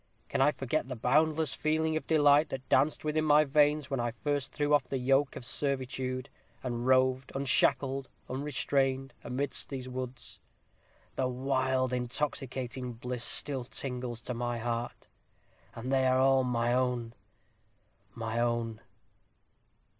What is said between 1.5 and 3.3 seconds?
feeling of delight that danced within